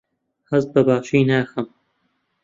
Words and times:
هەست 0.49 0.69
بەباشی 0.73 1.23
ناکەم. 1.29 1.67